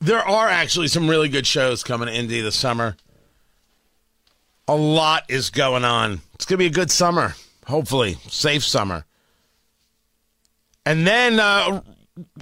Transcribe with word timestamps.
There 0.00 0.26
are 0.26 0.48
actually 0.48 0.88
some 0.88 1.08
really 1.08 1.28
good 1.28 1.46
shows 1.46 1.84
coming 1.84 2.08
to 2.08 2.14
Indy 2.14 2.40
this 2.40 2.56
summer. 2.56 2.96
A 4.66 4.74
lot 4.74 5.24
is 5.28 5.50
going 5.50 5.84
on. 5.84 6.22
It's 6.34 6.46
going 6.46 6.56
to 6.56 6.62
be 6.62 6.66
a 6.66 6.70
good 6.70 6.90
summer, 6.90 7.34
hopefully, 7.66 8.16
safe 8.28 8.64
summer. 8.64 9.04
And 10.86 11.06
then, 11.06 11.38
uh, 11.38 11.82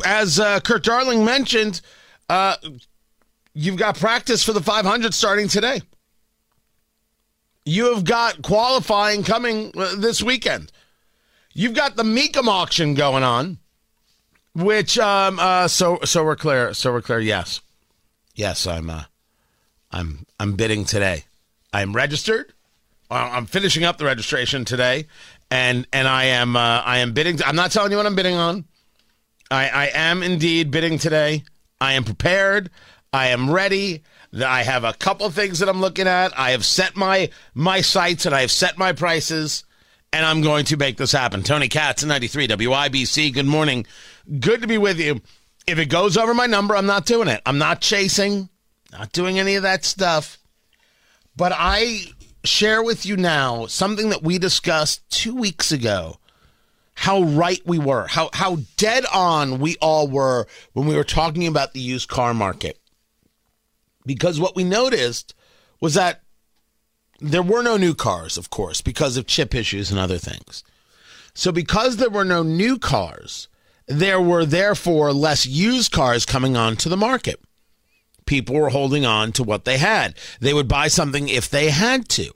as 0.05 0.39
uh, 0.39 0.61
Kurt 0.61 0.85
Darling 0.85 1.25
mentioned, 1.25 1.81
uh, 2.29 2.57
you've 3.55 3.77
got 3.77 3.99
practice 3.99 4.45
for 4.45 4.53
the 4.53 4.63
500 4.63 5.13
starting 5.13 5.49
today. 5.49 5.81
You 7.65 7.93
have 7.93 8.05
got 8.05 8.41
qualifying 8.43 9.25
coming 9.25 9.73
uh, 9.77 9.97
this 9.97 10.23
weekend. 10.23 10.71
You've 11.55 11.75
got 11.75 11.97
the 11.97 12.05
Mecum 12.05 12.47
auction 12.47 12.95
going 12.95 13.25
on. 13.25 13.59
Which 14.55 14.99
um 14.99 15.39
uh 15.39 15.69
so 15.69 15.99
so 16.05 16.25
we're 16.25 16.37
clear 16.37 16.75
so 16.75 16.93
we're 16.93 17.03
clear 17.03 17.21
yes. 17.21 17.61
Yes 18.35 18.67
I'm 18.67 18.91
uh 18.91 19.05
I'm 19.91 20.27
I'm 20.39 20.55
bidding 20.55 20.85
today. 20.85 21.25
I'm 21.73 21.95
registered. 21.95 22.53
Uh, 23.11 23.31
I'm 23.33 23.47
finishing 23.47 23.85
up 23.85 23.97
the 23.99 24.05
registration 24.05 24.65
today 24.65 25.07
and 25.51 25.87
and 25.93 26.07
I 26.07 26.25
am 26.25 26.57
uh, 26.57 26.83
I 26.85 26.99
am 26.99 27.13
bidding 27.13 27.43
I'm 27.45 27.57
not 27.57 27.71
telling 27.71 27.91
you 27.91 27.97
what 27.97 28.07
I'm 28.07 28.15
bidding 28.15 28.35
on. 28.35 28.65
I 29.51 29.69
I 29.69 29.87
am 29.95 30.23
indeed 30.23 30.71
bidding 30.71 30.99
today. 30.99 31.45
I 31.81 31.95
am 31.95 32.05
prepared. 32.05 32.71
I 33.13 33.29
am 33.29 33.51
ready. 33.51 34.03
I 34.45 34.63
have 34.63 34.85
a 34.85 34.93
couple 34.93 35.31
things 35.31 35.59
that 35.61 35.69
I'm 35.69 35.81
looking 35.81 36.07
at. 36.07 36.39
I 36.39 36.51
have 36.51 36.65
set 36.65 36.97
my 36.97 37.31
my 37.55 37.81
sights 37.81 38.27
and 38.27 38.35
I 38.35 38.43
have 38.43 38.51
set 38.51 38.77
my 38.77 38.93
prices 38.93 39.65
and 40.13 40.25
I'm 40.25 40.41
going 40.41 40.65
to 40.67 40.77
make 40.77 40.97
this 40.97 41.13
happen. 41.13 41.43
Tony 41.43 41.69
Katz, 41.69 42.05
93 42.05 42.49
WIBC. 42.49 43.33
Good 43.35 43.47
morning. 43.47 43.87
Good 44.41 44.63
to 44.63 44.67
be 44.67 44.79
with 44.79 44.99
you. 44.99 45.21
If 45.67 45.79
it 45.79 45.87
goes 45.87 46.17
over 46.17 46.33
my 46.33 46.47
number, 46.47 46.75
I'm 46.75 46.87
not 46.87 47.07
doing 47.07 47.29
it. 47.29 47.43
I'm 47.45 47.59
not 47.59 47.81
chasing, 47.81 48.49
not 48.93 49.13
doing 49.13 49.39
any 49.39 49.57
of 49.57 49.63
that 49.65 49.85
stuff. 49.85 50.39
But 51.37 51.53
I 51.55 52.05
share 52.45 52.83
with 52.83 53.05
you 53.05 53.17
now 53.17 53.67
something 53.67 54.09
that 54.11 54.23
we 54.23 54.39
discussed 54.39 55.09
two 55.11 55.35
weeks 55.35 55.71
ago. 55.73 56.19
How 56.95 57.23
right 57.23 57.61
we 57.65 57.79
were, 57.79 58.09
how 58.09 58.29
how 58.33 58.59
dead 58.77 59.05
on 59.15 59.61
we 59.61 59.77
all 59.81 60.09
were 60.09 60.49
when 60.73 60.89
we 60.89 60.97
were 60.97 61.05
talking 61.05 61.47
about 61.47 61.73
the 61.73 61.81
used 61.81 62.09
car 62.09 62.35
market. 62.35 62.81
Because 64.05 64.41
what 64.41 64.57
we 64.57 64.65
noticed 64.65 65.33
was 65.81 65.95
that 65.95 66.23
there 67.21 67.43
were 67.43 67.63
no 67.63 67.77
new 67.77 67.95
cars, 67.95 68.39
of 68.39 68.51
course, 68.51 68.81
because 68.81 69.17
of 69.17 69.27
chip 69.27 69.55
issues 69.55 69.91
and 69.91 69.99
other 69.99 70.19
things. 70.19 70.63
So, 71.35 71.53
because 71.53 71.97
there 71.97 72.11
were 72.11 72.25
no 72.25 72.43
new 72.43 72.79
cars, 72.79 73.49
there 73.87 74.21
were 74.21 74.45
therefore 74.45 75.13
less 75.13 75.47
used 75.47 75.93
cars 75.93 76.27
coming 76.27 76.57
onto 76.57 76.89
the 76.89 76.97
market. 76.97 77.41
People 78.27 78.57
were 78.57 78.71
holding 78.71 79.07
on 79.07 79.33
to 79.33 79.43
what 79.43 79.65
they 79.65 79.79
had. 79.79 80.15
They 80.41 80.53
would 80.53 80.69
buy 80.69 80.89
something 80.89 81.29
if 81.29 81.49
they 81.49 81.71
had 81.71 82.09
to. 82.11 82.31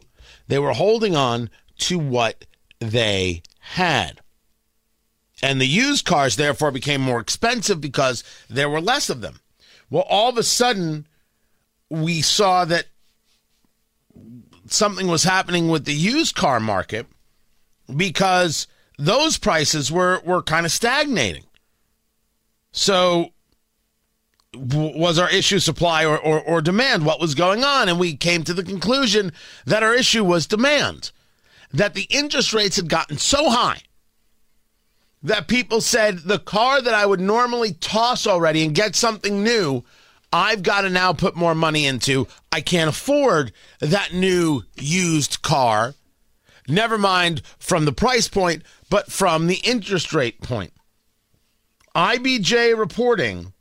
They 0.48 0.58
were 0.58 0.72
holding 0.72 1.14
on 1.14 1.50
to 1.80 1.98
what 1.98 2.44
they 2.80 3.42
had. 3.60 4.20
And 5.42 5.60
the 5.60 5.66
used 5.66 6.04
cars 6.04 6.36
therefore 6.36 6.70
became 6.70 7.00
more 7.00 7.20
expensive 7.20 7.80
because 7.80 8.24
there 8.48 8.70
were 8.70 8.80
less 8.80 9.10
of 9.10 9.20
them. 9.20 9.40
Well, 9.90 10.06
all 10.08 10.30
of 10.30 10.38
a 10.38 10.42
sudden, 10.42 11.06
we 11.90 12.22
saw 12.22 12.64
that 12.64 12.86
something 14.68 15.08
was 15.08 15.24
happening 15.24 15.68
with 15.68 15.84
the 15.84 15.94
used 15.94 16.34
car 16.34 16.60
market 16.60 17.06
because 17.94 18.66
those 18.98 19.38
prices 19.38 19.90
were, 19.90 20.20
were 20.24 20.42
kind 20.42 20.66
of 20.66 20.72
stagnating. 20.72 21.44
So, 22.72 23.32
was 24.54 25.18
our 25.18 25.30
issue 25.30 25.58
supply 25.58 26.04
or, 26.04 26.18
or, 26.18 26.40
or 26.40 26.60
demand? 26.60 27.06
What 27.06 27.20
was 27.20 27.34
going 27.34 27.64
on? 27.64 27.88
And 27.88 27.98
we 27.98 28.16
came 28.16 28.44
to 28.44 28.54
the 28.54 28.62
conclusion 28.62 29.32
that 29.64 29.82
our 29.82 29.94
issue 29.94 30.24
was 30.24 30.46
demand, 30.46 31.10
that 31.72 31.94
the 31.94 32.06
interest 32.10 32.52
rates 32.52 32.76
had 32.76 32.88
gotten 32.88 33.16
so 33.16 33.50
high 33.50 33.82
that 35.22 35.48
people 35.48 35.80
said 35.80 36.18
the 36.18 36.38
car 36.38 36.82
that 36.82 36.94
I 36.94 37.06
would 37.06 37.20
normally 37.20 37.74
toss 37.74 38.26
already 38.26 38.64
and 38.64 38.74
get 38.74 38.96
something 38.96 39.42
new 39.42 39.84
I've 40.32 40.62
got 40.62 40.82
to 40.82 40.90
now 40.90 41.12
put 41.12 41.36
more 41.36 41.54
money 41.54 41.86
into. 41.86 42.26
I 42.50 42.62
can't 42.62 42.88
afford 42.88 43.52
that 43.80 44.14
new 44.14 44.62
used 44.76 45.42
car. 45.42 45.94
Never 46.66 46.96
mind 46.96 47.42
from 47.58 47.84
the 47.84 47.92
price 47.92 48.28
point, 48.28 48.62
but 48.88 49.12
from 49.12 49.46
the 49.46 49.60
interest 49.64 50.14
rate 50.14 50.40
point. 50.40 50.72
IBJ 51.94 52.78
reporting 52.78 53.52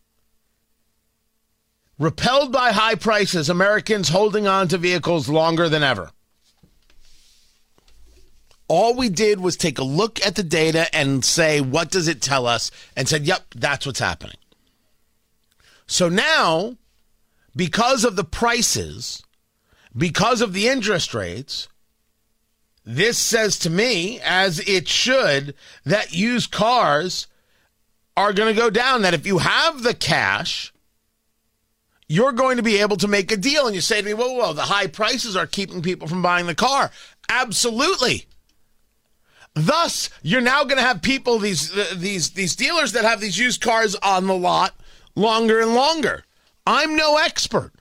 repelled 1.99 2.51
by 2.51 2.71
high 2.71 2.95
prices, 2.95 3.49
Americans 3.49 4.09
holding 4.09 4.47
on 4.47 4.67
to 4.69 4.77
vehicles 4.77 5.27
longer 5.27 5.67
than 5.67 5.83
ever. 5.83 6.11
All 8.67 8.95
we 8.95 9.09
did 9.09 9.41
was 9.41 9.57
take 9.57 9.79
a 9.79 9.83
look 9.83 10.25
at 10.25 10.35
the 10.35 10.43
data 10.43 10.93
and 10.95 11.25
say, 11.25 11.59
what 11.59 11.91
does 11.91 12.07
it 12.07 12.21
tell 12.21 12.47
us? 12.47 12.71
And 12.95 13.09
said, 13.09 13.25
yep, 13.25 13.43
that's 13.53 13.85
what's 13.85 13.99
happening. 13.99 14.37
So 15.91 16.07
now, 16.07 16.77
because 17.53 18.05
of 18.05 18.15
the 18.15 18.23
prices, 18.23 19.23
because 19.95 20.39
of 20.39 20.53
the 20.53 20.69
interest 20.69 21.13
rates, 21.13 21.67
this 22.85 23.17
says 23.17 23.59
to 23.59 23.69
me, 23.69 24.21
as 24.21 24.61
it 24.61 24.87
should, 24.87 25.53
that 25.83 26.13
used 26.13 26.49
cars 26.49 27.27
are 28.15 28.31
going 28.31 28.55
to 28.55 28.59
go 28.59 28.69
down. 28.69 29.01
That 29.01 29.13
if 29.13 29.27
you 29.27 29.39
have 29.39 29.83
the 29.83 29.93
cash, 29.93 30.71
you're 32.07 32.31
going 32.31 32.55
to 32.55 32.63
be 32.63 32.77
able 32.77 32.95
to 32.95 33.09
make 33.09 33.29
a 33.29 33.35
deal. 33.35 33.65
And 33.65 33.75
you 33.75 33.81
say 33.81 33.99
to 33.99 34.07
me, 34.07 34.13
whoa, 34.13 34.31
whoa, 34.31 34.53
the 34.53 34.61
high 34.61 34.87
prices 34.87 35.35
are 35.35 35.45
keeping 35.45 35.81
people 35.81 36.07
from 36.07 36.21
buying 36.21 36.47
the 36.47 36.55
car. 36.55 36.89
Absolutely. 37.27 38.27
Thus, 39.55 40.09
you're 40.23 40.39
now 40.39 40.63
going 40.63 40.77
to 40.77 40.83
have 40.83 41.01
people 41.01 41.37
these 41.37 41.77
uh, 41.77 41.95
these 41.97 42.29
these 42.29 42.55
dealers 42.55 42.93
that 42.93 43.03
have 43.03 43.19
these 43.19 43.37
used 43.37 43.59
cars 43.59 43.95
on 43.95 44.27
the 44.27 44.37
lot 44.37 44.73
longer 45.15 45.59
and 45.59 45.75
longer. 45.75 46.23
I'm 46.65 46.95
no 46.95 47.17
expert. 47.17 47.73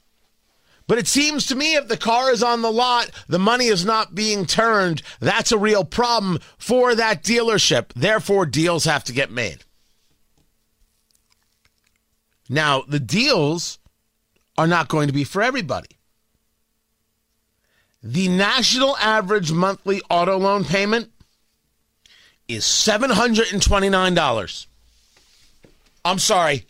But 0.86 0.98
it 0.98 1.06
seems 1.06 1.46
to 1.46 1.54
me 1.54 1.76
if 1.76 1.86
the 1.86 1.96
car 1.96 2.32
is 2.32 2.42
on 2.42 2.62
the 2.62 2.72
lot, 2.72 3.10
the 3.28 3.38
money 3.38 3.66
is 3.66 3.84
not 3.84 4.14
being 4.14 4.44
turned. 4.44 5.02
That's 5.20 5.52
a 5.52 5.58
real 5.58 5.84
problem 5.84 6.40
for 6.58 6.96
that 6.96 7.22
dealership. 7.22 7.92
Therefore, 7.94 8.44
deals 8.44 8.86
have 8.86 9.04
to 9.04 9.12
get 9.12 9.30
made. 9.30 9.64
Now, 12.48 12.82
the 12.88 12.98
deals 12.98 13.78
are 14.58 14.66
not 14.66 14.88
going 14.88 15.06
to 15.06 15.14
be 15.14 15.22
for 15.22 15.40
everybody. 15.40 16.00
The 18.02 18.28
national 18.28 18.96
average 18.96 19.52
monthly 19.52 20.00
auto 20.10 20.38
loan 20.38 20.64
payment 20.64 21.10
is 22.48 22.64
$729. 22.64 24.66
I'm 26.04 26.18
sorry, 26.18 26.66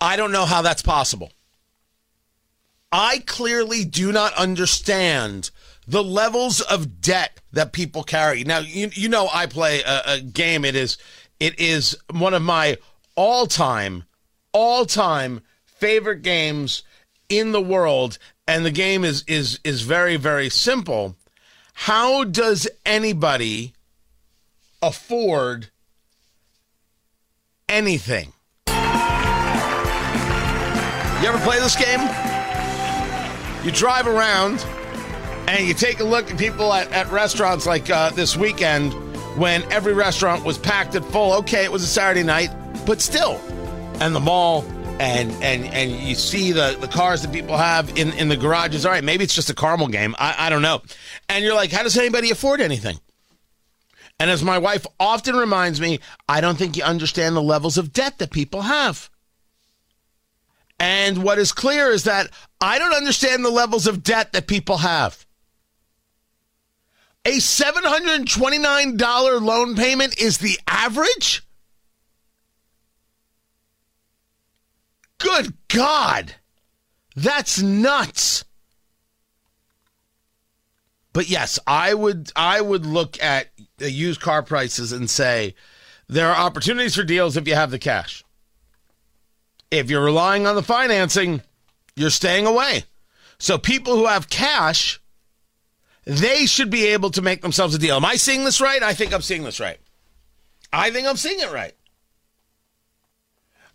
I 0.00 0.16
don't 0.16 0.32
know 0.32 0.44
how 0.44 0.62
that's 0.62 0.82
possible. 0.82 1.32
I 2.92 3.22
clearly 3.26 3.84
do 3.84 4.12
not 4.12 4.34
understand 4.34 5.50
the 5.86 6.04
levels 6.04 6.60
of 6.60 7.00
debt 7.00 7.40
that 7.52 7.72
people 7.72 8.04
carry. 8.04 8.44
Now, 8.44 8.58
you, 8.60 8.90
you 8.92 9.08
know, 9.08 9.28
I 9.32 9.46
play 9.46 9.82
a, 9.82 10.02
a 10.06 10.20
game. 10.20 10.64
It 10.64 10.76
is 10.76 10.96
it 11.40 11.58
is 11.58 11.96
one 12.10 12.34
of 12.34 12.42
my 12.42 12.78
all 13.16 13.46
time, 13.46 14.04
all 14.52 14.86
time 14.86 15.40
favorite 15.64 16.22
games 16.22 16.82
in 17.28 17.52
the 17.52 17.60
world, 17.60 18.18
and 18.46 18.64
the 18.64 18.70
game 18.70 19.04
is 19.04 19.24
is 19.26 19.58
is 19.64 19.82
very 19.82 20.16
very 20.16 20.48
simple. 20.48 21.16
How 21.74 22.22
does 22.22 22.68
anybody 22.86 23.74
afford 24.80 25.70
anything? 27.68 28.32
You 31.22 31.30
ever 31.30 31.38
play 31.38 31.58
this 31.58 31.76
game? 31.76 32.00
You 33.64 33.70
drive 33.72 34.06
around 34.06 34.64
and 35.48 35.66
you 35.66 35.72
take 35.72 36.00
a 36.00 36.04
look 36.04 36.30
at 36.30 36.38
people 36.38 36.72
at, 36.72 36.90
at 36.92 37.10
restaurants 37.10 37.66
like 37.66 37.88
uh, 37.88 38.10
this 38.10 38.36
weekend 38.36 38.92
when 39.38 39.62
every 39.72 39.94
restaurant 39.94 40.44
was 40.44 40.58
packed 40.58 40.94
at 40.94 41.04
full. 41.06 41.32
Okay, 41.34 41.64
it 41.64 41.72
was 41.72 41.82
a 41.82 41.86
Saturday 41.86 42.22
night, 42.22 42.50
but 42.84 43.00
still. 43.00 43.40
And 44.00 44.14
the 44.14 44.20
mall 44.20 44.64
and 45.00 45.30
and 45.42 45.64
and 45.64 45.90
you 45.90 46.14
see 46.14 46.52
the 46.52 46.76
the 46.80 46.88
cars 46.88 47.22
that 47.22 47.32
people 47.32 47.56
have 47.56 47.96
in 47.98 48.12
in 48.12 48.28
the 48.28 48.36
garages. 48.36 48.84
All 48.84 48.92
right, 48.92 49.02
maybe 49.02 49.24
it's 49.24 49.34
just 49.34 49.50
a 49.50 49.54
caramel 49.54 49.88
game. 49.88 50.14
I, 50.18 50.34
I 50.38 50.50
don't 50.50 50.62
know. 50.62 50.82
And 51.28 51.44
you're 51.44 51.54
like, 51.54 51.72
how 51.72 51.82
does 51.82 51.96
anybody 51.96 52.30
afford 52.30 52.60
anything? 52.60 52.98
And 54.20 54.30
as 54.30 54.44
my 54.44 54.58
wife 54.58 54.86
often 55.00 55.36
reminds 55.36 55.80
me, 55.80 56.00
I 56.28 56.40
don't 56.40 56.56
think 56.56 56.76
you 56.76 56.84
understand 56.84 57.34
the 57.34 57.42
levels 57.42 57.78
of 57.78 57.92
debt 57.92 58.18
that 58.18 58.30
people 58.30 58.62
have. 58.62 59.10
And 60.78 61.22
what 61.22 61.38
is 61.38 61.52
clear 61.52 61.90
is 61.90 62.04
that 62.04 62.30
I 62.60 62.78
don't 62.78 62.94
understand 62.94 63.44
the 63.44 63.50
levels 63.50 63.86
of 63.86 64.02
debt 64.02 64.32
that 64.32 64.46
people 64.46 64.78
have. 64.78 65.26
A 67.24 67.36
$729 67.38 69.40
loan 69.40 69.76
payment 69.76 70.20
is 70.20 70.38
the 70.38 70.58
average? 70.68 71.42
Good 75.18 75.54
God. 75.68 76.34
That's 77.16 77.62
nuts. 77.62 78.44
But 81.12 81.30
yes, 81.30 81.60
I 81.66 81.94
would 81.94 82.30
I 82.34 82.60
would 82.60 82.84
look 82.84 83.22
at 83.22 83.46
the 83.78 83.90
used 83.90 84.20
car 84.20 84.42
prices 84.42 84.92
and 84.92 85.08
say 85.08 85.54
there 86.08 86.28
are 86.28 86.36
opportunities 86.36 86.96
for 86.96 87.04
deals 87.04 87.36
if 87.36 87.46
you 87.46 87.54
have 87.54 87.70
the 87.70 87.78
cash. 87.78 88.23
If 89.78 89.90
you're 89.90 90.04
relying 90.04 90.46
on 90.46 90.54
the 90.54 90.62
financing, 90.62 91.42
you're 91.96 92.10
staying 92.10 92.46
away. 92.46 92.84
So 93.38 93.58
people 93.58 93.96
who 93.96 94.06
have 94.06 94.30
cash, 94.30 95.00
they 96.04 96.46
should 96.46 96.70
be 96.70 96.86
able 96.86 97.10
to 97.10 97.22
make 97.22 97.42
themselves 97.42 97.74
a 97.74 97.78
deal. 97.78 97.96
Am 97.96 98.04
I 98.04 98.16
seeing 98.16 98.44
this 98.44 98.60
right? 98.60 98.82
I 98.82 98.94
think 98.94 99.12
I'm 99.12 99.22
seeing 99.22 99.44
this 99.44 99.60
right. 99.60 99.78
I 100.72 100.90
think 100.90 101.06
I'm 101.06 101.16
seeing 101.16 101.40
it 101.40 101.52
right. 101.52 101.74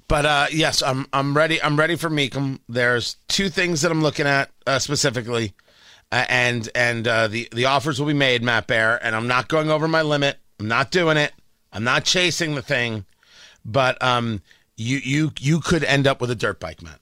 But 0.08 0.26
uh, 0.26 0.48
yes, 0.52 0.82
I'm 0.82 1.06
I'm 1.14 1.38
ready. 1.38 1.62
I'm 1.62 1.78
ready 1.78 1.96
for 1.96 2.10
Mecum. 2.10 2.60
There's 2.68 3.16
two 3.28 3.48
things 3.48 3.82
that 3.82 3.92
I'm 3.92 4.02
looking 4.02 4.26
at 4.26 4.50
uh, 4.66 4.80
specifically, 4.80 5.54
uh, 6.12 6.26
and 6.28 6.68
and 6.74 7.08
uh, 7.08 7.28
the 7.28 7.48
the 7.52 7.66
offers 7.66 8.00
will 8.00 8.08
be 8.08 8.14
made, 8.14 8.42
Matt 8.42 8.66
Bear. 8.66 9.00
And 9.06 9.16
I'm 9.16 9.28
not 9.28 9.48
going 9.48 9.70
over 9.70 9.88
my 9.88 10.02
limit. 10.02 10.38
I'm 10.60 10.68
not 10.68 10.90
doing 10.90 11.16
it. 11.16 11.32
I'm 11.72 11.84
not 11.84 12.06
chasing 12.06 12.56
the 12.56 12.64
thing. 12.64 13.06
But 13.64 14.02
um, 14.04 14.42
you 14.80 14.98
you 15.04 15.32
you 15.40 15.60
could 15.60 15.84
end 15.84 16.08
up 16.08 16.22
with 16.22 16.32
a 16.32 16.36
dirt 16.36 16.60
bike, 16.60 16.82
Matt. 16.82 17.00